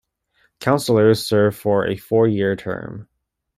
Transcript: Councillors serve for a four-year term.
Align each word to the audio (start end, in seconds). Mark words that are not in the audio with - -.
Councillors 0.59 1.23
serve 1.27 1.55
for 1.55 1.85
a 1.85 1.95
four-year 1.95 2.55
term. 2.55 3.07